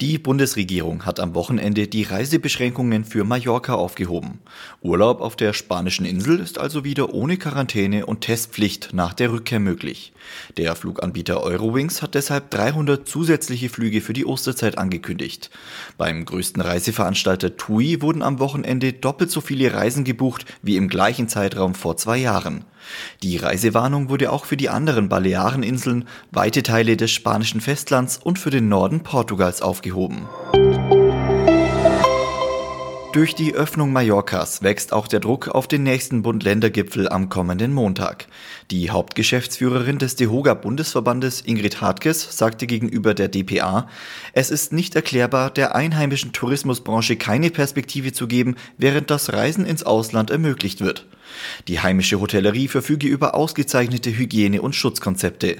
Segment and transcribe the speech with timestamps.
[0.00, 4.40] Die Bundesregierung hat am Wochenende die Reisebeschränkungen für Mallorca aufgehoben.
[4.82, 9.58] Urlaub auf der spanischen Insel ist also wieder ohne Quarantäne und Testpflicht nach der Rückkehr
[9.58, 10.12] möglich.
[10.58, 15.50] Der Fluganbieter Eurowings hat deshalb 300 zusätzliche Flüge für die Osterzeit angekündigt.
[15.96, 21.28] Beim größten Reiseveranstalter TUI wurden am Wochenende doppelt so viele Reisen gebucht wie im gleichen
[21.28, 22.64] Zeitraum vor zwei Jahren.
[23.22, 28.50] Die Reisewarnung wurde auch für die anderen Baleareninseln, weite Teile des spanischen Festlands und für
[28.50, 30.28] den Norden Portugals aufgehoben.
[33.16, 38.26] Durch die Öffnung Mallorcas wächst auch der Druck auf den nächsten Bund-Länder-Gipfel am kommenden Montag.
[38.70, 43.88] Die Hauptgeschäftsführerin des DEHOGA-Bundesverbandes Ingrid Hartges sagte gegenüber der DPA,
[44.34, 49.82] es ist nicht erklärbar, der einheimischen Tourismusbranche keine Perspektive zu geben, während das Reisen ins
[49.82, 51.06] Ausland ermöglicht wird.
[51.68, 55.56] Die heimische Hotellerie verfüge über ausgezeichnete Hygiene- und Schutzkonzepte.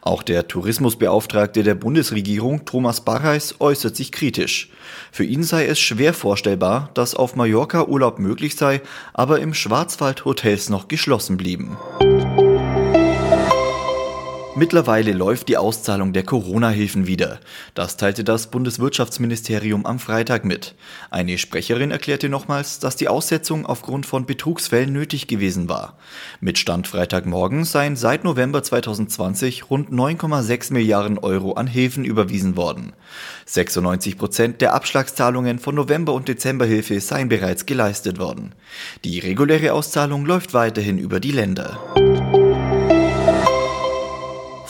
[0.00, 4.70] Auch der Tourismusbeauftragte der Bundesregierung Thomas Barreis äußert sich kritisch.
[5.10, 10.24] Für ihn sei es schwer vorstellbar, dass auf Mallorca Urlaub möglich sei, aber im Schwarzwald
[10.24, 11.76] Hotels noch geschlossen blieben.
[14.64, 17.38] Mittlerweile läuft die Auszahlung der Corona-Hilfen wieder.
[17.74, 20.74] Das teilte das Bundeswirtschaftsministerium am Freitag mit.
[21.10, 25.98] Eine Sprecherin erklärte nochmals, dass die Aussetzung aufgrund von Betrugsfällen nötig gewesen war.
[26.40, 32.94] Mit Stand Freitagmorgen seien seit November 2020 rund 9,6 Milliarden Euro an Hilfen überwiesen worden.
[33.44, 38.54] 96 Prozent der Abschlagszahlungen von November- und Dezemberhilfe seien bereits geleistet worden.
[39.04, 41.93] Die reguläre Auszahlung läuft weiterhin über die Länder.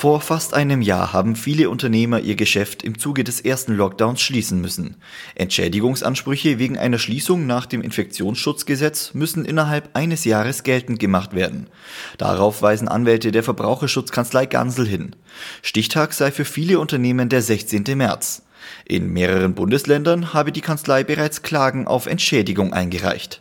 [0.04, 4.60] Vor fast einem Jahr haben viele Unternehmer ihr Geschäft im Zuge des ersten Lockdowns schließen
[4.60, 4.96] müssen.
[5.34, 11.68] Entschädigungsansprüche wegen einer Schließung nach dem Infektionsschutzgesetz müssen innerhalb eines Jahres geltend gemacht werden.
[12.18, 15.16] Darauf weisen Anwälte der Verbraucherschutzkanzlei Gansel hin.
[15.62, 17.84] Stichtag sei für viele Unternehmen der 16.
[17.96, 18.42] März.
[18.84, 23.40] In mehreren Bundesländern habe die Kanzlei bereits Klagen auf Entschädigung eingereicht.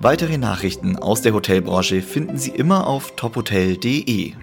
[0.00, 4.34] Weitere Nachrichten aus der Hotelbranche finden Sie immer auf tophotel.de.